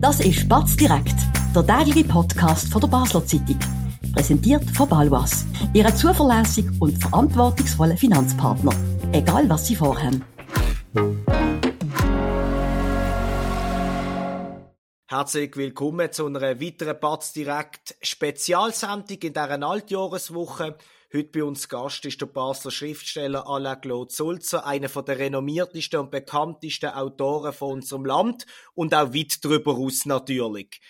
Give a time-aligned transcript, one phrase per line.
[0.00, 1.14] Das ist Batz direkt,
[1.54, 3.58] der tägliche Podcast von der Basler Zeitung.
[4.14, 8.72] Präsentiert von Balwas, Ihrem zuverlässigen und verantwortungsvollen Finanzpartner.
[9.12, 10.24] Egal was Sie vorhaben.
[15.06, 20.78] Herzlich willkommen zu einer weiteren Batz direkt Spezialsendung in dieser Altjahreswoche.
[21.12, 26.12] Heute bei uns Gast ist der Basler Schriftsteller Alain Claude Sulzer, einer der renommiertesten und
[26.12, 30.80] bekanntesten Autoren von unserem Land und auch weit darüber aus natürlich.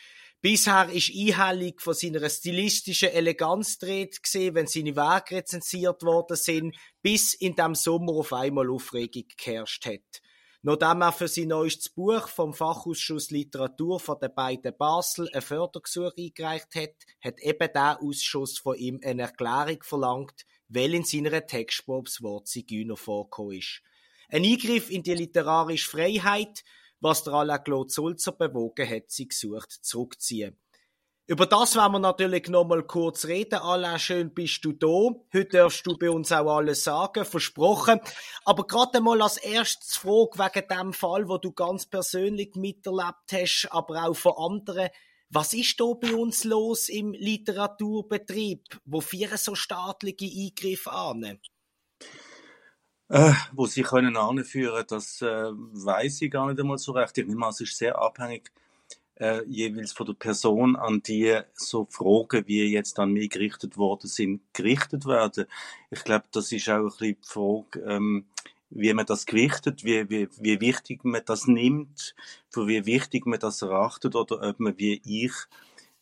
[0.42, 6.76] Bisher ist einhellig von seiner stilistischen Eleganz dreht gesehen, wenn seine Werke rezensiert worden sind,
[7.00, 10.20] bis in dem Sommer auf einmal Aufregung geherrscht hat.
[10.62, 16.12] Nachdem er für sein neuestes Buch vom Fachausschuss Literatur von den beiden Basel ein Fördergesuch
[16.18, 22.02] eingereicht hat, hat eben der Ausschuss von ihm eine Erklärung verlangt, weil in seiner Textspur
[22.04, 23.80] das Wort Zigeuner vorgekommen ist.
[24.28, 26.62] Ein Eingriff in die literarische Freiheit,
[27.00, 30.58] was der Alain Claude Sulzer bewogen hat, sie gesucht zurückzuziehen.
[31.30, 33.60] Über das werden wir natürlich noch mal kurz reden.
[33.60, 35.14] Alain, schön bist du da.
[35.32, 38.00] Heute darfst du bei uns auch alles sagen, versprochen.
[38.44, 43.68] Aber gerade mal als erstes Frage wegen dem Fall, wo du ganz persönlich miterlebt hast,
[43.70, 44.88] aber auch von anderen.
[45.28, 48.80] Was ist da bei uns los im Literaturbetrieb?
[48.84, 51.38] Wo führen so staatliche Eingriffe an?
[53.08, 57.16] Äh, wo sie können anführen, das äh, weiß ich gar nicht einmal so recht.
[57.18, 58.50] Ich nehme an, es ist sehr abhängig
[59.20, 64.08] äh, jeweils von der Person, an die so Fragen, wie jetzt an mich gerichtet worden
[64.08, 65.46] sind, gerichtet werden.
[65.90, 68.24] Ich glaube, das ist auch ein bisschen die Frage, ähm,
[68.70, 72.14] wie man das gewichtet, wie, wie, wie wichtig man das nimmt,
[72.48, 75.32] für wie wichtig man das erachtet oder ob man wie ich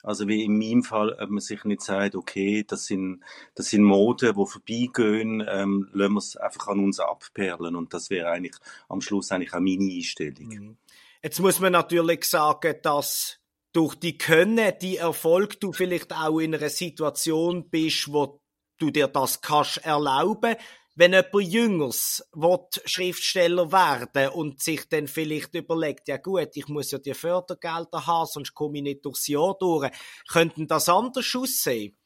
[0.02, 3.20] also wie in meinem Fall, ob man sich nicht sagt, okay, das sind,
[3.54, 7.74] das sind Moden, die vorbeigehen, ähm, lassen wir es einfach an uns abperlen.
[7.74, 8.56] Und das wäre eigentlich
[8.88, 10.48] am Schluss eigentlich auch meine Einstellung.
[10.48, 10.76] Mhm.
[11.22, 13.38] Jetzt muss man natürlich sagen, dass
[13.72, 18.40] durch die Können, die Erfolg, du vielleicht auch in einer Situation bist, wo
[18.78, 20.54] du dir das kannst erlauben.
[20.94, 26.90] Wenn jemand Jüngers will Schriftsteller werden und sich dann vielleicht überlegt, ja gut, ich muss
[26.90, 29.90] ja die Fördergelder haben, sonst komme ich nicht durchs Jahr durch,
[30.28, 31.96] könnten das anders aussehen?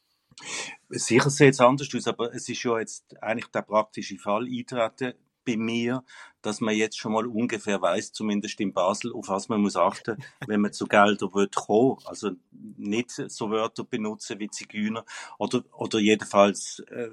[0.88, 5.14] Sicher sieht es anders aus, aber es ist ja jetzt eigentlich der praktische Fall eintreten
[5.44, 6.04] bei mir,
[6.42, 10.16] dass man jetzt schon mal ungefähr weiß, zumindest in Basel, auf was man muss achten,
[10.47, 11.98] wenn man zu Geldern wird kommen.
[12.04, 12.32] Also
[12.76, 15.04] nicht so Wörter benutzen wie Zigeuner
[15.38, 17.08] oder, oder jedenfalls, äh,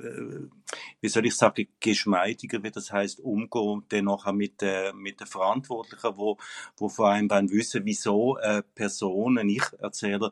[1.01, 6.17] wie soll ich sagen, geschmeidiger, wie das heißt, umgehen, nachher mit, äh, mit den Verantwortlichen,
[6.17, 6.37] wo,
[6.77, 10.31] wo vor allem dann wissen, wieso äh, Personen, ich erzähle,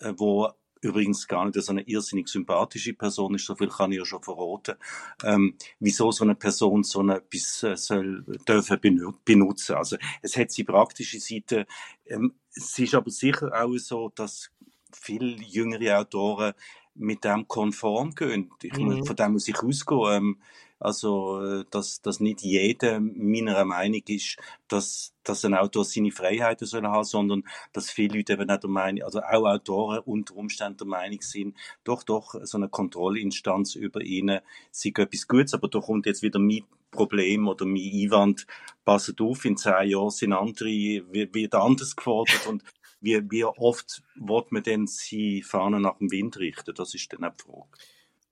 [0.00, 0.50] äh, wo
[0.80, 4.22] übrigens gar nicht so eine irrsinnig sympathische Person ist, so viel kann ich ja schon
[4.22, 4.76] verraten,
[5.24, 9.76] ähm, wieso so eine Person so etwas äh, soll, dürfen benutzen.
[9.76, 11.66] Also es hat sie praktische Seite.
[12.06, 14.50] Ähm, es ist aber sicher auch so, dass
[14.92, 16.54] viele jüngere Autoren
[16.94, 18.50] mit dem konform gehen.
[18.62, 19.04] Ich, mhm.
[19.04, 20.12] Von dem muss ich ausgehen.
[20.12, 20.38] Ähm,
[20.80, 24.36] also, äh, dass, dass nicht jeder meiner Meinung ist,
[24.68, 28.70] dass, dass ein Autor seine Freiheiten soll haben, sondern dass viele Leute eben auch der
[28.70, 34.00] Meinung, also auch Autoren unter Umständen der Meinung sind, doch, doch, so eine Kontrollinstanz über
[34.02, 34.40] ihnen
[34.70, 38.46] sei etwas Gutes, aber da kommt jetzt wieder mein Problem oder mein Einwand,
[38.84, 42.62] passet auf, in zehn Jahren sind andere wieder anders gefordert und
[43.00, 46.74] wie, wie oft wird man denn sie Fahnen nach dem Wind richten?
[46.74, 47.68] Das ist dann die Frage.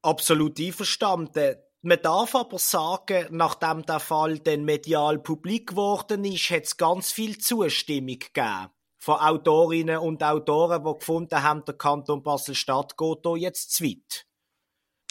[0.02, 1.56] Absolut einverstanden.
[1.82, 7.12] Man darf aber sagen, nachdem der Fall dann medial publik geworden ist, hat es ganz
[7.12, 13.36] viel Zustimmung gegeben von Autorinnen und Autoren, die gefunden haben, der Kanton Basel-Stadt geht hier
[13.36, 14.26] jetzt zu weit.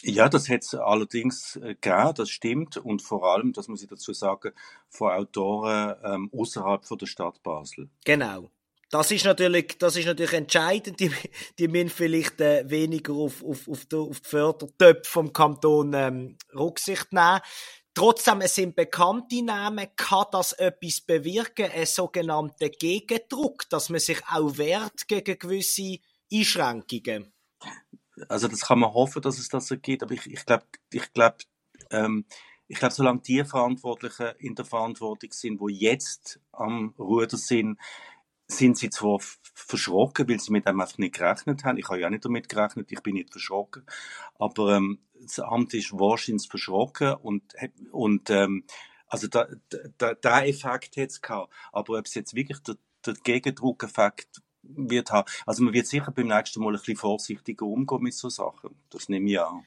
[0.02, 2.78] Ja, das hat es allerdings äh, gegeben, das stimmt.
[2.78, 4.52] Und vor allem, das muss ich dazu sagen,
[4.90, 7.90] von Autoren ähm, außerhalb von der Stadt Basel.
[8.04, 8.52] Genau.
[8.90, 11.00] Das ist natürlich, das ist natürlich entscheidend.
[11.00, 11.12] Die,
[11.60, 16.38] die müssen vielleicht äh, weniger auf, auf, auf, die, auf die Fördertöpfe vom Kanton ähm,
[16.54, 17.42] Rücksicht nehmen.
[17.96, 24.22] Trotzdem, es sind bekannte Namen, kann das etwas bewirken, ein sogenannter Gegendruck, dass man sich
[24.28, 26.00] auch wehrt gegen gewisse
[26.32, 27.34] Einschränkungen.
[28.28, 31.14] Also das kann man hoffen, dass es das so geht, aber ich, ich glaube, ich
[31.14, 31.38] glaube,
[31.90, 32.26] ähm,
[32.68, 37.80] ich glaube, solange die Verantwortlichen in der Verantwortung sind, wo jetzt am Ruder sind,
[38.48, 39.20] sind sie zwar
[39.54, 41.78] verschrocken, weil sie mit dem einfach nicht gerechnet haben.
[41.78, 43.86] Ich habe ja nicht damit gerechnet, ich bin nicht verschrocken.
[44.38, 47.44] Aber ähm, das Amt ist wahrscheinlich verschrocken und,
[47.92, 48.66] und ähm,
[49.08, 49.48] also da,
[49.98, 51.52] da, der Effekt hat es gehabt.
[51.72, 56.28] Aber ob es jetzt wirklich der, der Gegendruckeffekt wird haben, also man wird sicher beim
[56.28, 58.76] nächsten Mal ein bisschen vorsichtiger umgehen mit so Sachen.
[58.90, 59.64] Das nehme ich an.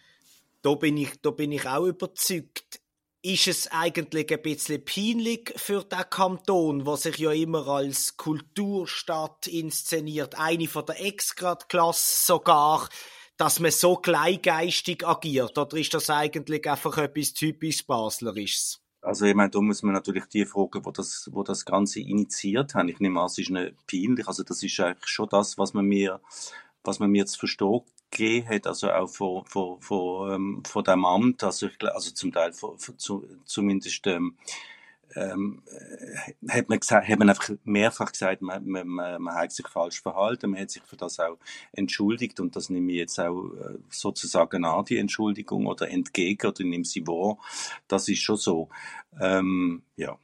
[0.63, 2.81] Da bin ich, da bin ich auch überzeugt
[3.23, 9.47] ist es eigentlich ein bisschen peinlich für den Kanton, was sich ja immer als Kulturstadt
[9.49, 12.89] inszeniert, eine von der Exgrad-Klasse sogar,
[13.37, 15.59] dass man so kleingeistig agiert?
[15.59, 18.81] Oder ist das eigentlich einfach etwas typisch Baslerisches?
[19.01, 22.75] Also ich meine, da muss man natürlich die fragen, wo das, wo das Ganze initiiert
[22.75, 22.89] haben.
[22.89, 24.27] Ich nehme an, es ist nicht peinlich.
[24.27, 26.21] Also das ist eigentlich schon das, was man mir,
[26.83, 31.05] was man mir zu verstehen gegeben hat, also auch von, von, von, ähm, von dem
[31.05, 34.37] Amt, also, ich, also zum Teil von, von, zu, zumindest ähm,
[35.15, 35.63] ähm,
[36.49, 40.03] hat man gesagt, hat man einfach mehrfach gesagt, man, man, man, man hat sich falsch
[40.03, 41.39] verhalten, man hat sich für das auch
[41.73, 46.65] entschuldigt und das nehme ich jetzt auch äh, sozusagen an, die Entschuldigung oder entgegen oder
[46.65, 47.39] nehme sie wahr.
[47.89, 48.69] Das ist schon so.
[49.21, 50.19] Ähm, ja.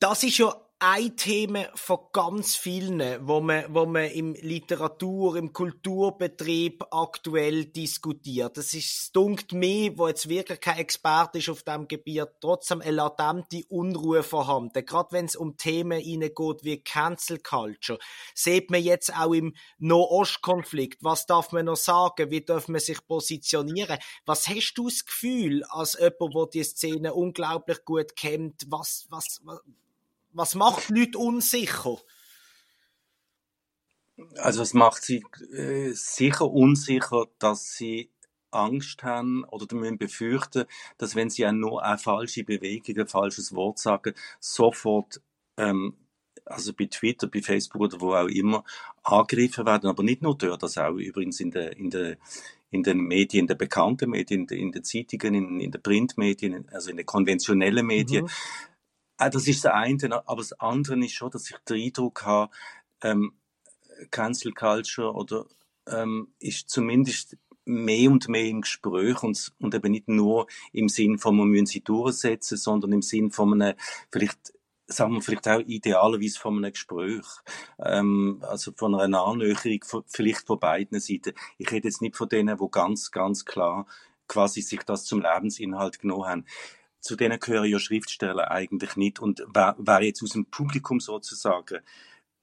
[0.00, 0.54] Das ist ja
[0.86, 8.58] ein Thema von ganz vielen, wo man, wo man im Literatur, im Kulturbetrieb aktuell diskutiert.
[8.58, 12.90] Das ist, dunkt mir, wo jetzt wirklich kein Experte ist auf dem Gebiet, trotzdem eine
[12.90, 14.84] latente Unruhe vorhanden.
[14.84, 17.98] Gerade wenn es um Themen geht wie Cancel Culture,
[18.34, 21.02] sieht man jetzt auch im Nahostkonflikt.
[21.02, 22.30] Was darf man noch sagen?
[22.30, 23.96] Wie darf man sich positionieren?
[24.26, 28.64] Was hast du das Gefühl, als jemand, der die Szene unglaublich gut kennt?
[28.68, 29.62] Was, was, was
[30.34, 31.96] was macht Leute unsicher?
[34.36, 38.10] Also es macht sie äh, sicher unsicher, dass sie
[38.50, 40.66] Angst haben oder müssen befürchten,
[40.98, 45.20] dass wenn sie auch nur eine falsche Bewegung, ein falsches Wort sagen, sofort
[45.56, 45.96] ähm,
[46.44, 48.64] also bei Twitter, bei Facebook oder wo auch immer
[49.02, 52.18] angegriffen werden, aber nicht nur dort, das auch übrigens in der in der
[52.70, 55.80] in den Medien, in den bekannten Medien, in, den, in den Zeitungen, in, in den
[55.80, 58.24] Printmedien, also in den konventionellen Medien.
[58.24, 58.30] Mhm.
[59.24, 62.52] Ah, das ist das eine, aber das andere ist schon, dass ich den Eindruck habe,
[63.02, 63.32] ähm,
[64.10, 65.46] Cancel Culture oder
[65.88, 71.16] ähm, ist zumindest mehr und mehr im Gespräch und, und eben nicht nur im Sinn
[71.16, 73.78] von, man müssen sie durchsetzen, sondern im Sinn von einem,
[74.12, 74.52] vielleicht,
[74.88, 77.24] sagen wir vielleicht auch idealerweise von einem Gespräch,
[77.78, 81.32] ähm, also von einer Annäherung, vielleicht von beiden Seiten.
[81.56, 83.86] Ich rede jetzt nicht von denen, wo ganz, ganz klar
[84.28, 86.44] quasi sich das zum Lebensinhalt genommen haben
[87.04, 89.20] zu denen gehören ja Schriftsteller eigentlich nicht.
[89.20, 91.80] Und wer, wer jetzt aus dem Publikum sozusagen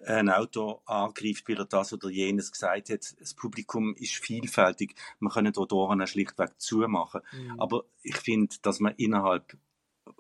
[0.05, 3.19] ein Autor angreift, weil er das oder jenes gesagt hat.
[3.19, 4.95] Das Publikum ist vielfältig.
[5.19, 7.21] Man kann die Ohren schlichtweg zumachen.
[7.31, 7.59] Mhm.
[7.59, 9.57] Aber ich finde, dass man innerhalb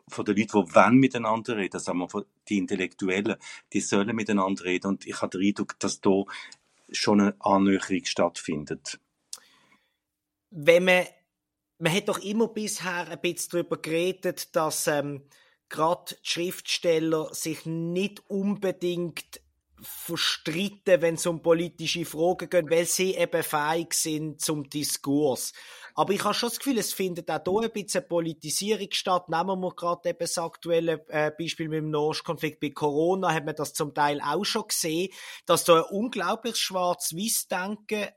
[0.07, 3.37] von den Leuten, die wollen miteinander reden, sagen wir von die Intellektuellen,
[3.73, 4.87] die sollen miteinander reden.
[4.87, 6.23] Und ich habe den Eindruck, dass da
[6.91, 8.99] schon eine Annäherung stattfindet.
[10.51, 11.05] Wenn man
[11.81, 15.23] man hat doch immer bisher ein bisschen darüber geredet, dass ähm,
[15.67, 19.41] gerade Schriftsteller sich nicht unbedingt
[19.81, 25.53] verstritten, wenn es um politische Fragen geht, weil sie eben fähig sind zum Diskurs.
[25.95, 29.27] Aber ich habe schon das Gefühl, es findet auch hier ein bisschen Politisierung statt.
[29.29, 32.59] Nehmen wir gerade eben das aktuelle äh, Beispiel mit dem Nordkonflikt.
[32.59, 35.11] Bei Corona hat man das zum Teil auch schon gesehen,
[35.47, 38.09] dass da ein unglaubliches Schwarz-Weiß-Denken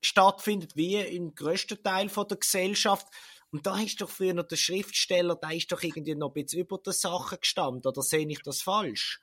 [0.00, 3.06] stattfindet, wie im größten Teil von der Gesellschaft.
[3.50, 6.60] Und da ist doch früher noch der Schriftsteller, da ist doch irgendwie noch ein bisschen
[6.60, 9.20] über der Sache gestanden, oder sehe ich das falsch?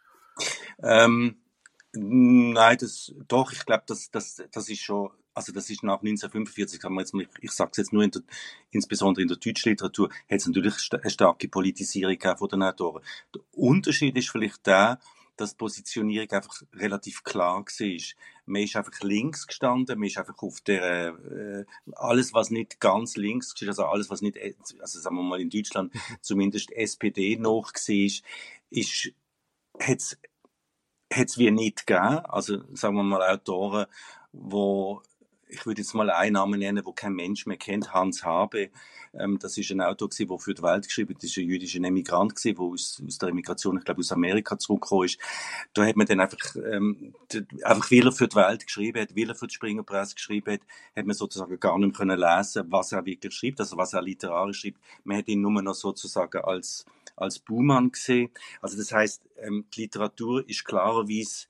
[0.83, 1.41] Ähm,
[1.93, 6.83] nein, das, doch, ich glaube, das, das, das ist schon, also das ist nach 1945,
[6.83, 8.23] haben wir jetzt, ich, ich sage es jetzt nur in der,
[8.71, 13.03] insbesondere in der deutschen Literatur, hat es natürlich eine starke Politisierung von den Autoren.
[13.33, 14.99] Der Unterschied ist vielleicht der,
[15.37, 18.15] dass die Positionierung einfach relativ klar war.
[18.45, 23.15] Man ist einfach links gestanden, man ist einfach auf der, äh, alles was nicht ganz
[23.17, 24.37] links ist, also alles was nicht,
[24.79, 28.21] also sagen wir mal in Deutschland zumindest SPD noch war,
[28.69, 29.11] ist,
[29.79, 30.17] hat's,
[31.11, 32.19] hat's wie nicht gegeben.
[32.25, 33.85] Also sagen wir mal Autoren,
[34.31, 35.01] wo
[35.49, 38.69] ich würde jetzt mal einen Namen nennen, wo kein Mensch mehr kennt, Hans Habe.
[39.13, 41.23] Ähm, das ist ein Autor gewesen, der für die Welt geschrieben hat.
[41.23, 44.57] Das ist ein jüdischer Emigrant gewesen, der aus, aus der Emigration, ich glaube, aus Amerika
[44.57, 45.19] zurückgekommen ist.
[45.73, 47.13] Da hat man dann einfach, ähm,
[47.63, 50.61] einfach, weil er für die Welt geschrieben hat, weil er für die Springerpresse geschrieben hat,
[50.95, 54.01] hat man sozusagen gar nicht mehr können lesen, was er wirklich schreibt, also was er
[54.01, 54.79] literarisch schreibt.
[55.03, 56.85] Man hat ihn nur noch sozusagen als,
[57.15, 58.29] als Buhmann gesehen.
[58.61, 61.47] Also das heißt, ähm, die Literatur ist klarerweise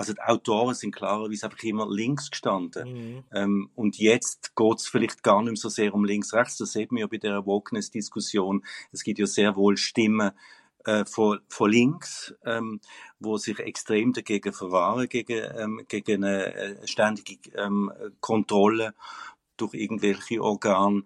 [0.00, 2.88] also die Autoren sind klarerweise einfach immer links gestanden.
[2.88, 3.24] Mhm.
[3.34, 6.56] Ähm, und jetzt geht es vielleicht gar nicht mehr so sehr um links-rechts.
[6.56, 8.64] Das sieht man ja bei der Wokeness-Diskussion.
[8.92, 10.30] Es gibt ja sehr wohl Stimmen
[10.86, 12.80] äh, von, von links, ähm,
[13.18, 18.94] wo sich extrem dagegen verwahren, gegen, ähm, gegen eine äh, ständige ähm, Kontrolle
[19.58, 21.02] durch irgendwelche Organe.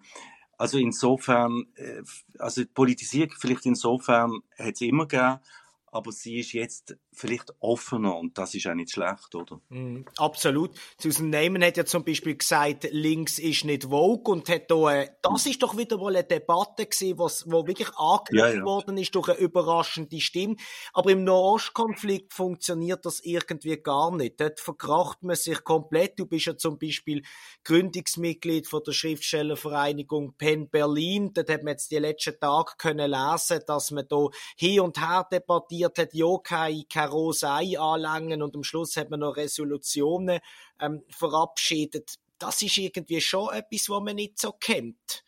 [0.56, 2.02] Also insofern, äh,
[2.38, 5.40] also Politisierung vielleicht insofern hat es immer gegeben,
[5.86, 9.60] aber sie ist jetzt vielleicht offener und das ist auch nicht schlecht, oder?
[9.68, 10.72] Mm, absolut.
[10.98, 15.10] Susan Neyman hat ja zum Beispiel gesagt, links ist nicht Vogue und hat da, äh,
[15.22, 18.64] das ist doch wieder mal eine Debatte gewesen, was, wo wirklich angeregt ja, ja.
[18.64, 20.56] worden ist durch eine überraschende Stimme.
[20.92, 24.40] Aber im Nahostkonflikt funktioniert das irgendwie gar nicht.
[24.40, 26.18] Dort verkracht man sich komplett.
[26.18, 27.22] Du bist ja zum Beispiel
[27.64, 31.32] Gründungsmitglied von der Schriftstellervereinigung Penn Berlin.
[31.32, 35.26] Dort hat man jetzt die letzten Tage können lesen, dass man da hin und her
[35.30, 40.40] debattiert hat, ja, keine, keine Rosei anlangen und am Schluss hat man noch Resolutionen
[40.80, 42.16] ähm, verabschiedet.
[42.38, 45.24] Das ist irgendwie schon etwas, was man nicht so kennt.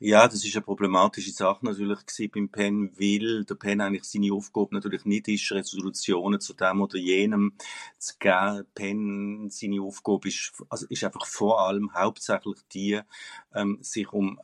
[0.00, 4.32] Ja, das ist eine problematische Sache natürlich gewesen beim PEN, weil der PEN eigentlich seine
[4.32, 7.52] Aufgabe natürlich nicht ist, Resolutionen zu dem oder jenem
[7.98, 8.66] zu geben.
[8.74, 13.00] PEN, seine Aufgabe ist, also ist einfach vor allem hauptsächlich die,
[13.54, 14.40] ähm, sich um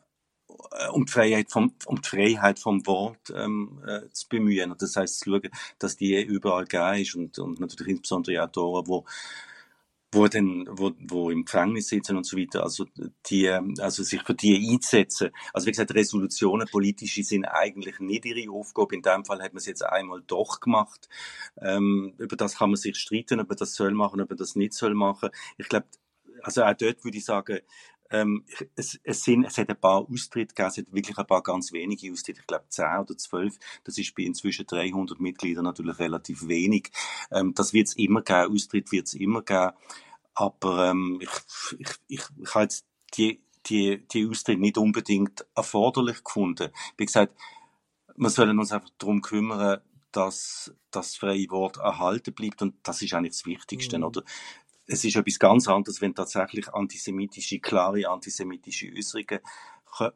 [0.93, 4.71] um die Freiheit vom, um die Freiheit vom Wort ähm, äh, zu bemühen.
[4.73, 8.87] Und das heißt zu schauen, dass die überall gegeben ist und, und natürlich insbesondere Autoren,
[8.87, 9.05] wo
[10.15, 12.87] wo dann, wo, wo im Gefängnis sitzen und so weiter, also
[13.27, 15.31] die, also sich für die einzusetzen.
[15.53, 18.95] Also wie gesagt, Resolutionen politische sind eigentlich nicht ihre Aufgabe.
[18.95, 21.09] In dem Fall hat man es jetzt einmal doch gemacht.
[21.61, 24.57] Ähm, über das kann man sich streiten, ob man das soll machen, ob man das
[24.57, 25.31] nicht soll machen.
[25.59, 25.87] Ich glaube,
[26.43, 27.61] also auch dort würde ich sagen,
[28.15, 28.45] ähm,
[28.77, 31.73] es, es, sind, es hat ein paar Austritte gegeben, es hat wirklich ein paar ganz
[31.73, 33.59] wenige Austritte, ich glaube 10 oder 12.
[33.83, 36.91] Das ist bei inzwischen 300 Mitgliedern natürlich relativ wenig.
[37.33, 39.73] Ähm, das wird es immer geben, Austritt wird es immer geben.
[40.35, 41.31] Aber ähm, ich,
[41.79, 46.71] ich, ich, ich habe jetzt die, die, die Austritte nicht unbedingt erforderlich gefunden.
[46.97, 47.35] Wie gesagt,
[48.17, 49.81] wir sollen uns einfach darum kümmern,
[50.13, 54.05] dass das freie Wort erhalten bleibt und das ist eigentlich das Wichtigste, mhm.
[54.05, 54.23] oder?
[54.87, 59.41] Es ist etwas ganz anderes, wenn tatsächlich antisemitische, klare antisemitische Äußerungen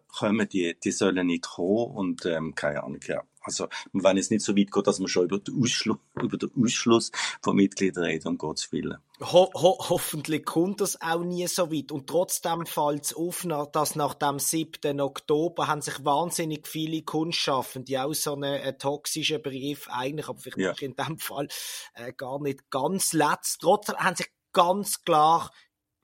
[0.08, 3.22] kommen, die, die sollen nicht kommen und ähm, keine Ahnung, ja.
[3.42, 6.50] Also, wenn es nicht so weit geht, dass man schon über den Ausschluss, über den
[6.60, 7.10] Ausschluss
[7.40, 8.98] von Mitgliedern reden, um Gottes Willen.
[9.20, 11.90] Ho ho hoffentlich kommt das auch nie so weit.
[11.90, 15.00] Und trotzdem fällt es auf, dass nach dem 7.
[15.00, 20.82] Oktober haben sich wahnsinnig viele Kunstschaffende auch so einen, einen toxischen Brief eigentlich, aber vielleicht
[20.82, 20.86] ja.
[20.86, 21.48] in dem Fall
[21.94, 23.62] äh, gar nicht ganz letzt.
[23.62, 25.50] Trotzdem haben sich ganz klar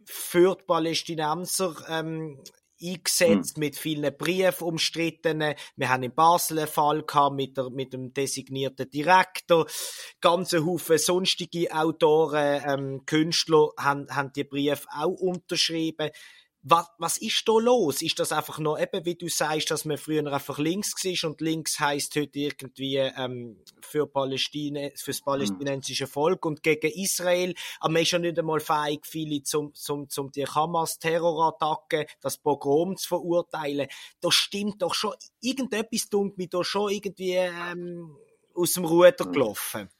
[0.04, 2.42] für die Palästinenser ähm,
[2.82, 3.60] eingesetzt, mhm.
[3.60, 5.54] mit vielen Briefen umstritten.
[5.76, 9.66] Wir haben in Basel einen Fall gehabt mit, der, mit dem designierten Direktor.
[10.20, 16.10] Ganze Haufen sonstige Autoren, ähm, Künstler haben, haben die Briefe auch unterschrieben
[16.66, 18.00] was, was ist da los?
[18.00, 21.42] Ist das einfach noch eben, wie du sagst, dass man früher einfach links war und
[21.42, 28.02] links heißt heute irgendwie ähm, für Palästina, fürs palästinensische Volk und gegen Israel, aber man
[28.02, 33.88] ist ja nicht einmal fähig, viele zum, zum, zum die Hamas-Terrorattacke, das Pogrom zu verurteilen.
[34.22, 38.16] Da stimmt doch schon, irgendetwas tut mir da schon irgendwie ähm,
[38.54, 39.90] aus dem Ruder gelaufen.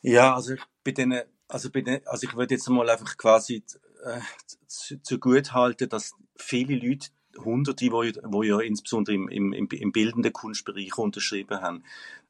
[0.00, 3.62] Ja, also ich bei denen, also bei den, also ich würde jetzt mal einfach quasi
[4.06, 4.20] äh,
[4.66, 7.08] zu, zu gut halten, dass viele Leute,
[7.38, 11.84] Hunderte, wo, wo ja insbesondere im, im, im bildenden Kunstbereich unterschrieben haben,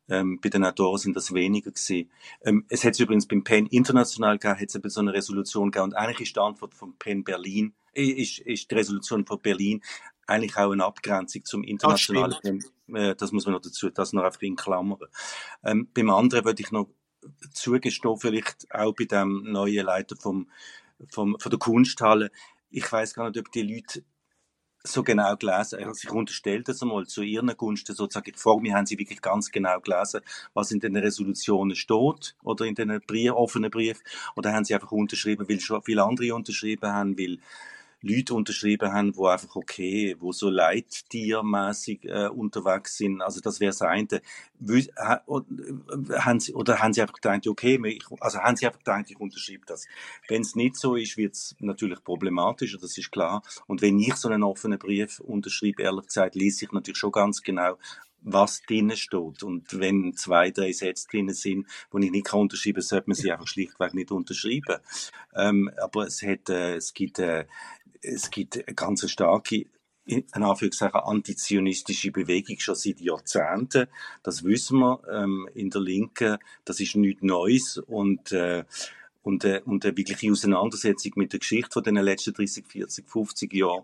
[0.08, 2.10] ähm, bei den Autoren sind das weniger gewesen.
[2.44, 5.94] Ähm, es hat übrigens beim PEN international gegeben, hat es so eine Resolution gegeben und
[5.94, 9.82] eigentlich ist die Antwort von PEN Berlin, äh, ist, ist die Resolution von Berlin
[10.26, 12.64] eigentlich auch eine Abgrenzung zum internationalen PEN.
[12.94, 14.98] Äh, das muss man noch dazu, das noch einfach in Klammern.
[15.64, 16.88] Ähm, beim anderen würde ich noch
[17.52, 20.48] zugestehen, vielleicht auch bei dem neuen Leiter vom
[21.10, 22.30] vom, von der Kunsthalle.
[22.70, 24.04] Ich weiß gar nicht, ob die Leute
[24.86, 25.82] so genau gelesen.
[25.82, 28.32] Also ich unterstelle das einmal zu ihren Gunsten sozusagen.
[28.34, 30.20] Frage mich, haben sie wirklich ganz genau gelesen,
[30.54, 34.02] was in den Resolutionen steht oder in den Brief, offenen Brief?
[34.36, 37.38] Oder haben sie einfach unterschrieben, weil schon viele andere unterschrieben haben, weil
[38.02, 43.22] Leute unterschrieben haben, wo einfach okay, wo so leittiermäßig äh, unterwegs sind.
[43.22, 44.06] Also das wäre das eine.
[44.12, 44.22] Äh,
[46.18, 49.18] haben sie, oder haben sie einfach gedacht, okay, ich, also haben sie einfach gedacht, ich
[49.18, 49.86] unterschreibe das.
[50.28, 53.42] Wenn es nicht so ist, wird es natürlich problematischer, das ist klar.
[53.66, 57.42] Und wenn ich so einen offenen Brief unterschreibe, ehrlich gesagt, lese ich natürlich schon ganz
[57.42, 57.76] genau,
[58.26, 59.42] was drinnen steht.
[59.42, 63.32] Und wenn zwei, drei Sätze drinnen sind, wo ich nicht unterschreiben kann, sollte man sie
[63.32, 64.78] einfach schlichtweg nicht unterschreiben.
[65.34, 67.46] Ähm, aber es hat, äh, es gibt, äh,
[68.02, 69.66] es gibt eine ganz starke
[70.08, 73.88] in Anführungszeichen antizionistische Bewegung schon seit Jahrzehnten.
[74.22, 76.38] Das wissen wir ähm, in der Linken.
[76.64, 78.64] Das ist nichts Neues und äh,
[79.26, 83.52] und, äh, und eine wirkliche Auseinandersetzung mit der Geschichte von den letzten 30, 40, 50
[83.52, 83.82] Jahren.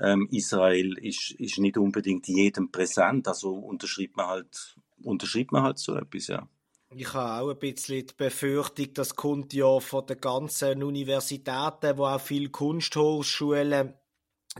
[0.00, 5.78] Ähm, Israel ist, ist nicht unbedingt jedem präsent, also unterschreibt man halt, unterschreibt man halt
[5.78, 6.48] so etwas, ja.
[6.96, 12.06] Ich habe auch ein bisschen die Befürchtung, das kommt ja von den ganzen Universitäten, wo
[12.06, 13.92] auch viele Kunsthochschulen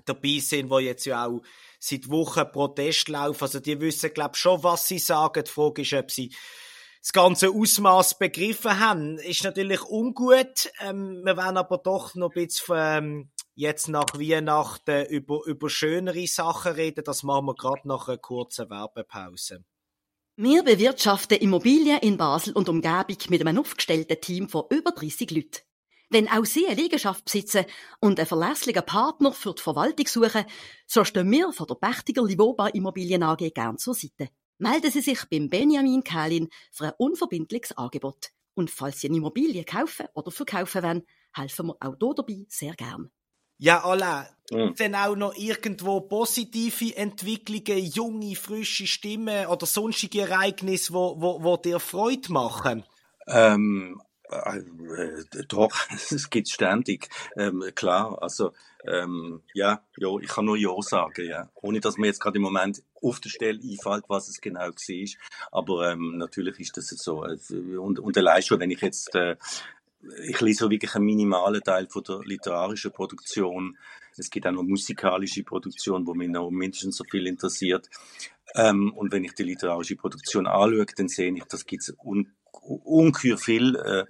[0.04, 1.40] dabei sind, wo jetzt ja auch
[1.80, 3.44] seit Wochen Protest laufen.
[3.44, 5.42] Also die wissen, glaube ich, schon, was sie sagen.
[5.42, 6.30] Die Frage ist, ob sie
[7.00, 9.18] das ganze Ausmaß begriffen haben.
[9.18, 10.70] Ist natürlich ungut.
[10.80, 16.26] Ähm, wir werden aber doch noch ein bisschen ähm, jetzt nach Weihnachten über, über schönere
[16.26, 17.04] Sachen reden.
[17.04, 19.64] Das machen wir gerade nach einer kurzen Werbepause.
[20.36, 25.62] Wir bewirtschaften Immobilien in Basel und Umgebung mit einem aufgestellten Team von über 30 Leuten.
[26.10, 27.66] Wenn auch Sie eine Liegenschaft besitzen
[28.00, 30.44] und einen verlässlichen Partner für die Verwaltung suchen,
[30.86, 34.30] so stehen wir von der Pächtiger Livoba Immobilien AG gern zur Seite.
[34.58, 38.30] Melden Sie sich beim Benjamin Kählin für ein unverbindliches Angebot.
[38.54, 42.74] Und falls Sie eine Immobilie kaufen oder verkaufen wollen, helfen wir auch hier dabei sehr
[42.74, 43.10] gern.
[43.58, 44.74] Ja, Alain, mhm.
[44.76, 51.56] dann auch noch irgendwo positive Entwicklungen, junge, frische Stimmen oder sonstige Ereignisse, wo, wo, wo
[51.56, 52.84] dir Freude machen?
[53.26, 54.07] Ähm, äh,
[55.48, 57.08] doch, es gibt ständig.
[57.36, 58.52] Ähm, klar, also
[58.86, 61.50] ähm, ja, ja, ich kann nur Ja sagen, ja.
[61.54, 65.08] Ohne dass mir jetzt gerade im Moment auf der Stelle einfällt, was es genau war.
[65.50, 67.24] Aber ähm, natürlich ist das so.
[67.24, 69.36] Und, und allein schon, wenn ich jetzt äh,
[70.24, 73.76] ich lese wirklich einen minimalen Teil von der literarischen Produktion.
[74.16, 77.88] Es gibt auch noch musikalische Produktion, wo mich noch mindestens so viel interessiert.
[78.54, 81.94] Ähm, und wenn ich die literarische Produktion anschaue, dann sehe ich, das gibt es
[82.62, 84.04] ungeheuer viel, äh,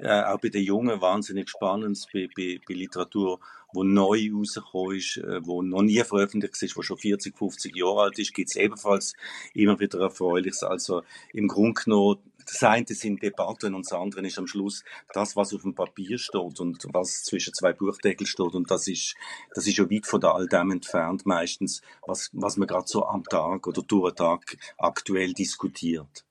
[0.00, 3.40] äh, auch bei den Jungen wahnsinnig spannend, bei, bei, bei Literatur,
[3.72, 8.02] wo neu rausgekommen ist, äh, wo noch nie veröffentlicht ist, wo schon 40, 50 Jahre
[8.02, 9.14] alt ist, gibt es ebenfalls
[9.52, 10.62] immer wieder Erfreuliches.
[10.62, 15.36] Also im Grunde genommen das eine sind Debatten und das andere ist am Schluss das,
[15.36, 18.54] was auf dem Papier steht und was zwischen zwei Buchdeckel steht.
[18.54, 19.14] Und das ist,
[19.54, 23.24] das ist ja weit von all dem entfernt meistens, was, was man gerade so am
[23.24, 26.24] Tag oder durch den Tag aktuell diskutiert.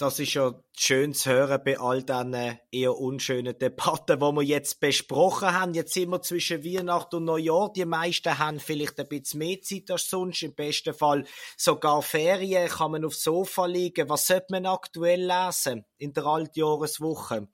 [0.00, 4.80] Das ist ja schön zu hören bei all diesen eher unschönen Debatten, die wir jetzt
[4.80, 5.74] besprochen haben.
[5.74, 7.70] Jetzt sind wir zwischen Weihnachten und Neujahr.
[7.70, 10.42] Die meisten haben vielleicht ein bisschen mehr Zeit als sonst.
[10.42, 11.26] Im besten Fall
[11.58, 12.70] sogar Ferien.
[12.70, 14.08] Kann man aufs Sofa liegen.
[14.08, 17.48] Was sollte man aktuell lesen in der Altjahreswoche?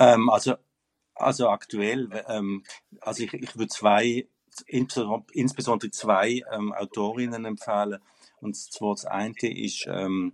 [0.00, 0.56] Ähm, also,
[1.14, 2.64] also aktuell, ähm,
[3.00, 4.26] also ich, ich würde zwei,
[4.66, 8.00] insbesondere zwei ähm, Autorinnen empfehlen.
[8.40, 10.32] Und zwar das eine ist ähm,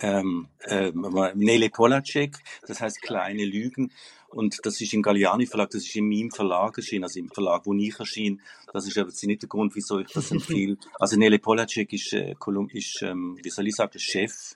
[0.00, 0.92] ähm, äh,
[1.34, 3.92] Nele Polacek, das heißt Kleine Lügen.
[4.28, 7.66] Und das ist im Galliani Verlag, das ist in meinem Verlag erschienen, also im Verlag,
[7.66, 8.40] wo ich erschien.
[8.72, 10.76] Das ist aber nicht der Grund, wieso ich das empfehle.
[11.00, 14.54] Also Nele Polacek ist, äh, Kolum ist ähm, wie soll ich sagen, Chef.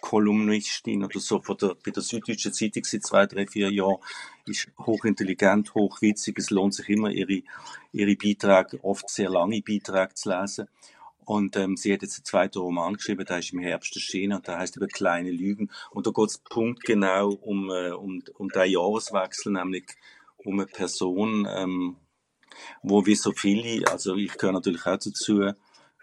[0.00, 3.98] Kolumnistin oder so von der, bei der Süddeutschen Zeitung seit zwei, drei, vier Jahren,
[4.44, 6.38] ist hochintelligent, hochwitzig.
[6.38, 7.42] Es lohnt sich immer, ihre,
[7.92, 10.68] ihre Beiträge, oft sehr lange Beiträge zu lesen.
[11.24, 14.46] Und ähm, sie hat jetzt einen zweiten Roman geschrieben, der ist im Herbst erschienen und
[14.46, 15.70] der heißt über kleine Lügen.
[15.90, 19.86] Und da geht es punktgenau um, äh, um, um den Jahreswechsel, nämlich
[20.36, 21.96] um eine Person, ähm,
[22.82, 25.52] wo wie so viele, also ich gehöre natürlich auch dazu,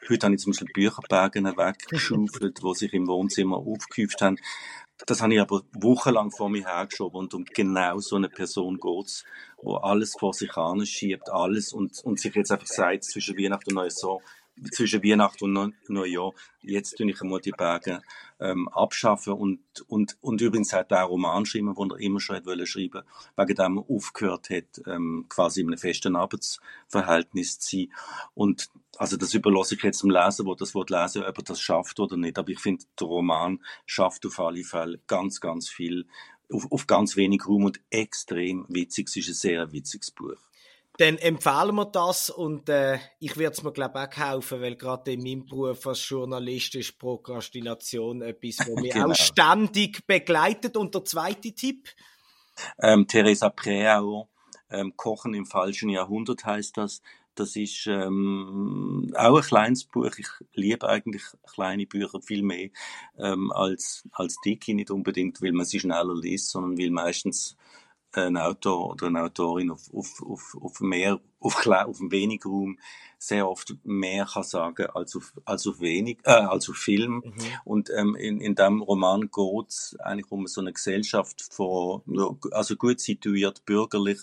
[0.09, 4.37] Heute habe ich zum Beispiel Bücherberge weggeschaufelt, die sich im Wohnzimmer aufgehäuft haben.
[5.05, 9.23] Das habe ich aber wochenlang vor mir hergeschoben und um genau so eine Person geht's,
[9.61, 10.51] wo alles vor sich
[10.89, 14.21] schiebt, alles und, und sich jetzt einfach sagt, zwischen Weihnachten und Neues so,
[14.71, 18.01] zwischen Weihnachten und Neujahr, jetzt tue ich einmal die Berge
[18.39, 22.67] ähm, abschaffen und, und, und übrigens hat er Roman geschrieben, den er immer schon wollen
[22.67, 23.03] schreiben,
[23.37, 27.93] wegen dem er aufgehört hat, ähm, quasi in einem festen Arbeitsverhältnis zu sein.
[28.33, 31.61] Und also das überlasse ich jetzt dem Leser, wo das Wort lesen, ob er das
[31.61, 32.37] schafft oder nicht.
[32.37, 36.05] Aber ich finde, der Roman schafft auf alle Fälle ganz, ganz viel
[36.51, 39.07] auf, auf ganz wenig Raum und extrem witzig.
[39.07, 40.37] Es ist ein sehr witziges Buch
[41.01, 45.13] dann empfehlen wir das und äh, ich werde es mir glaube auch kaufen, weil gerade
[45.13, 49.09] in meinem Beruf als Journalist ist Prokrastination etwas, was mich genau.
[49.09, 50.77] auch ständig begleitet.
[50.77, 51.89] Und der zweite Tipp?
[52.79, 54.29] Ähm, Theresa Preau,
[54.69, 57.01] ähm, Kochen im falschen Jahrhundert heißt das.
[57.33, 60.11] Das ist ähm, auch ein kleines Buch.
[60.19, 62.69] Ich liebe eigentlich kleine Bücher viel mehr
[63.17, 67.57] ähm, als, als dicke, nicht unbedingt, weil man sie schneller liest, sondern weil meistens
[68.13, 72.77] ein Autor oder eine Autorin auf, auf, auf, auf mehr, auf, auf wenig Raum
[73.17, 77.21] sehr oft mehr kann sagen als auf, als auf wenig, äh, als auf Film.
[77.23, 77.33] Mhm.
[77.65, 82.01] Und ähm, in, in dem Roman geht es eigentlich um so eine Gesellschaft von,
[82.51, 84.19] also gut situiert, bürgerlich,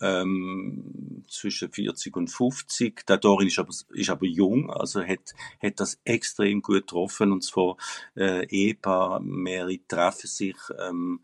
[0.00, 3.06] ähm, zwischen 40 und 50.
[3.06, 7.42] Der Dorin ist aber, ist aber jung, also hat, hat das extrem gut getroffen und
[7.42, 7.76] zwar
[8.16, 11.20] äh, Ehepaar, mehrere treffen sich ähm,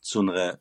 [0.00, 0.58] zu einer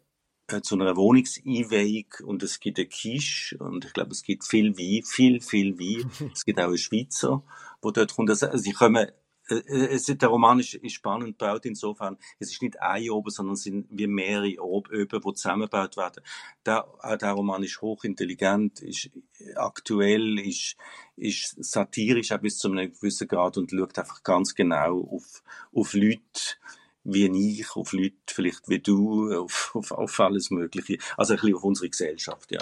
[0.61, 5.03] zu einer Wohnungseinweihung und es gibt eine Kisch und ich glaube, es gibt viel Wein,
[5.03, 6.11] viel, viel Wein.
[6.33, 7.43] es gibt auch einen Schweizer,
[7.81, 8.29] wo dort kommt.
[8.29, 9.07] Also, sie kommen
[9.49, 13.29] äh, äh, es, der Roman ist, ist spannend gebaut insofern, es ist nicht ein Oben,
[13.29, 14.55] sondern es sind wie mehrere
[14.91, 16.23] Öben, die zusammengebaut werden.
[16.65, 16.87] Der,
[17.19, 19.09] der Roman ist hochintelligent, ist
[19.55, 20.75] aktuell, ist,
[21.17, 25.93] ist satirisch auch bis zu einem gewissen Grad und schaut einfach ganz genau auf, auf
[25.93, 26.57] Leute,
[27.03, 30.97] wie ich, auf Leute vielleicht wie du, auf, auf, auf alles Mögliche.
[31.17, 32.59] Also ein bisschen auf unsere Gesellschaft, ja.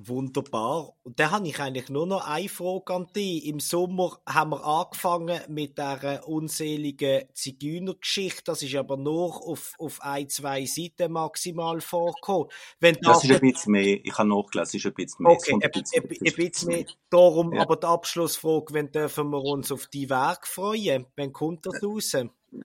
[0.00, 0.94] Wunderbar.
[1.02, 3.46] Und dann habe ich eigentlich nur noch eine Frage an dich.
[3.46, 8.44] Im Sommer haben wir angefangen mit der unseligen Zigeunergeschichte.
[8.44, 12.46] Das ist aber nur auf, auf ein, zwei Seiten maximal vorgekommen.
[12.78, 13.98] Wenn das ist ein bisschen mehr.
[14.04, 15.32] Ich habe nachgelesen, es ist ein bisschen mehr.
[15.32, 16.86] Okay, ein, ein, ein, ein bisschen mehr.
[17.10, 17.62] Darum ja.
[17.62, 21.06] aber die Abschlussfrage, wenn dürfen wir uns auf die Werk freuen?
[21.16, 22.12] Wann kommt das raus?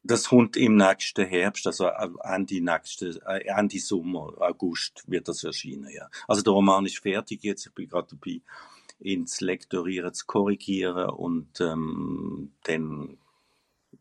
[0.04, 5.90] Das kommt im nächsten Herbst, also Ende, nächsten, äh, Ende Sommer, August wird das erscheinen,
[5.90, 6.08] ja.
[6.28, 8.42] Also der Roman ist fertig jetzt, ich bin gerade dabei,
[9.00, 13.18] ihn zu lektorieren, zu korrigieren und ähm, dann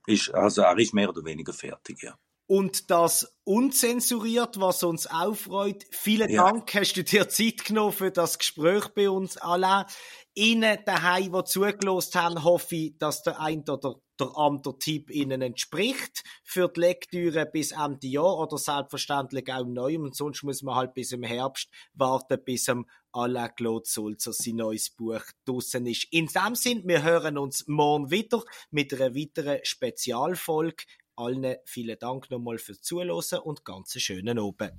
[0.06, 2.16] ist, also er ist mehr oder weniger fertig, ja.
[2.46, 5.84] Und das unzensuriert, was uns aufreut.
[5.90, 6.50] Vielen ja.
[6.50, 9.86] Dank, hast du dir Zeit genommen für das Gespräch bei uns, Alain.
[10.34, 15.42] Ihnen daheim, die zugelost haben, hoffe ich, dass der ein oder der andere Tipp Ihnen
[15.42, 19.98] entspricht für die Lektüre bis Ende Jahr oder selbstverständlich auch neu.
[19.98, 24.56] Und sonst muss man halt bis im Herbst warten, bis am Alain Claude Sulzer sein
[24.56, 26.06] neues Buch draussen ist.
[26.10, 30.84] In dem Sinn, wir hören uns morgen wieder mit einer weiteren Spezialfolge.
[31.16, 34.72] Allen vielen Dank nochmal fürs Zuhören und ganz schönen Abend.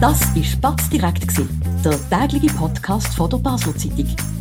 [0.00, 1.26] Das war Spatz direkt,
[1.84, 4.39] der tägliche Podcast von der Basel Zeitung.